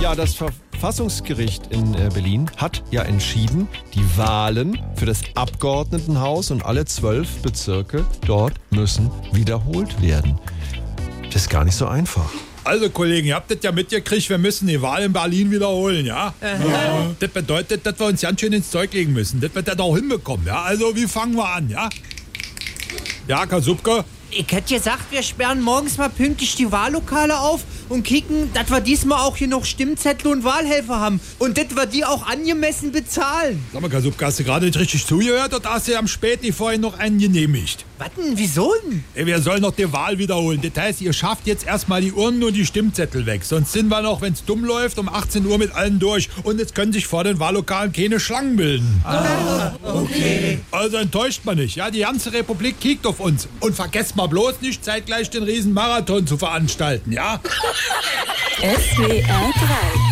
Ja, 0.00 0.14
das 0.14 0.34
Verfassungsgericht 0.34 1.66
in 1.66 1.92
äh, 1.92 2.08
Berlin 2.14 2.50
hat 2.56 2.82
ja 2.90 3.02
entschieden, 3.02 3.68
die 3.92 4.16
Wahlen 4.16 4.80
für 4.96 5.04
das 5.04 5.20
Abgeordnetenhaus 5.34 6.50
und 6.50 6.64
alle 6.64 6.86
zwölf 6.86 7.42
Bezirke 7.42 8.06
dort 8.26 8.54
müssen 8.70 9.10
wiederholt 9.32 10.00
werden. 10.00 10.38
Das 11.30 11.42
ist 11.42 11.50
gar 11.50 11.66
nicht 11.66 11.76
so 11.76 11.86
einfach. 11.86 12.32
Also 12.64 12.88
Kollegen, 12.88 13.28
ihr 13.28 13.34
habt 13.34 13.50
das 13.50 13.58
ja 13.60 13.72
mitgekriegt, 13.72 14.30
wir 14.30 14.38
müssen 14.38 14.68
die 14.68 14.80
Wahl 14.80 15.02
in 15.02 15.12
Berlin 15.12 15.50
wiederholen, 15.50 16.06
ja? 16.06 16.32
ja? 16.40 17.10
Das 17.18 17.30
bedeutet, 17.30 17.84
dass 17.84 17.98
wir 18.00 18.06
uns 18.06 18.22
ganz 18.22 18.40
schön 18.40 18.54
ins 18.54 18.70
Zeug 18.70 18.94
legen 18.94 19.12
müssen. 19.12 19.38
Das 19.38 19.54
wird 19.54 19.68
er 19.68 19.78
auch 19.80 19.96
hinbekommen, 19.96 20.46
ja? 20.46 20.62
Also, 20.62 20.96
wie 20.96 21.06
fangen 21.06 21.34
wir 21.34 21.46
an, 21.46 21.68
ja? 21.68 21.90
Ja, 23.28 23.44
Kasubke? 23.44 24.04
Ich 24.32 24.52
hätte 24.52 24.74
gesagt, 24.74 25.10
wir 25.10 25.24
sperren 25.24 25.60
morgens 25.60 25.98
mal 25.98 26.08
pünktlich 26.08 26.54
die 26.54 26.70
Wahllokale 26.70 27.40
auf 27.40 27.62
und 27.88 28.04
kicken, 28.04 28.52
dass 28.54 28.70
wir 28.70 28.80
diesmal 28.80 29.20
auch 29.20 29.36
hier 29.36 29.48
noch 29.48 29.64
Stimmzettel 29.64 30.30
und 30.30 30.44
Wahlhelfer 30.44 31.00
haben. 31.00 31.20
Und 31.38 31.58
dass 31.58 31.74
wir 31.74 31.86
die 31.86 32.04
auch 32.04 32.26
angemessen 32.26 32.92
bezahlen. 32.92 33.64
Sag 33.72 33.82
mal, 33.82 33.90
Kasubka, 33.90 34.26
hast 34.26 34.38
du 34.38 34.44
gerade 34.44 34.66
nicht 34.66 34.78
richtig 34.78 35.04
zugehört 35.04 35.52
oder 35.52 35.70
hast 35.70 35.88
du 35.88 35.98
am 35.98 36.06
Späti 36.06 36.52
vorhin 36.52 36.80
noch 36.80 36.96
einen 36.98 37.18
genehmigt? 37.18 37.84
Was 38.00 38.08
denn? 38.16 38.32
Wieso 38.38 38.72
denn? 38.82 39.26
Wir 39.26 39.42
sollen 39.42 39.60
noch 39.60 39.74
die 39.74 39.92
Wahl 39.92 40.16
wiederholen. 40.16 40.58
Das 40.62 40.82
heißt, 40.82 41.02
ihr 41.02 41.12
schafft 41.12 41.46
jetzt 41.46 41.66
erstmal 41.66 42.00
die 42.00 42.12
Urnen 42.12 42.42
und 42.42 42.54
die 42.54 42.64
Stimmzettel 42.64 43.26
weg. 43.26 43.44
Sonst 43.44 43.72
sind 43.72 43.88
wir 43.88 44.00
noch, 44.00 44.22
wenn 44.22 44.32
es 44.32 44.42
dumm 44.42 44.64
läuft, 44.64 44.98
um 44.98 45.10
18 45.10 45.44
Uhr 45.44 45.58
mit 45.58 45.74
allen 45.74 45.98
durch. 45.98 46.30
Und 46.42 46.58
jetzt 46.58 46.74
können 46.74 46.94
sich 46.94 47.06
vor 47.06 47.24
den 47.24 47.38
Wahllokalen 47.38 47.92
keine 47.92 48.18
Schlangen 48.18 48.56
bilden. 48.56 49.02
Ah, 49.04 49.72
okay. 49.84 50.60
Also 50.70 50.96
enttäuscht 50.96 51.42
man 51.44 51.58
nicht. 51.58 51.76
Ja, 51.76 51.90
die 51.90 52.00
ganze 52.00 52.32
Republik 52.32 52.80
kiegt 52.80 53.06
auf 53.06 53.20
uns. 53.20 53.48
Und 53.60 53.76
vergesst 53.76 54.16
mal 54.16 54.28
bloß 54.28 54.62
nicht, 54.62 54.82
zeitgleich 54.82 55.28
den 55.28 55.42
Riesenmarathon 55.42 56.26
zu 56.26 56.38
veranstalten, 56.38 57.12
ja? 57.12 57.38
SWR 58.60 59.50
3 59.52 60.09